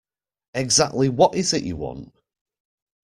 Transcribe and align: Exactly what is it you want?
Exactly 0.55 1.09
what 1.09 1.35
is 1.35 1.53
it 1.53 1.61
you 1.61 1.75
want? 1.75 2.11